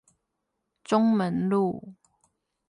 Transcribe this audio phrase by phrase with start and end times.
[0.83, 1.93] 中門路